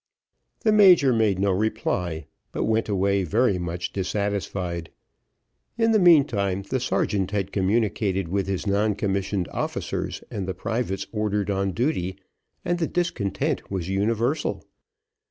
[0.61, 4.89] The major made no reply, but went away very much dissatisfied.
[5.77, 11.05] In the meantime, the sergeant had communicated with his non commissioned officers and the privates
[11.11, 12.17] ordered on the duty,
[12.65, 14.63] and the discontent was universal.